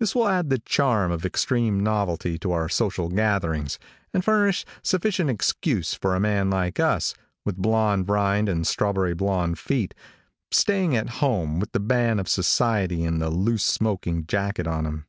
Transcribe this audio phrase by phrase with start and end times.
[0.00, 3.78] This will add the charm of extreme novelty to our social gatherings,
[4.14, 7.12] and furnish sufficient excuse for a man like us,
[7.44, 9.92] with blonde rind and strawberry blonde feet,
[10.50, 15.06] staying at home, with the ban of society and a loose smoking jacket on him.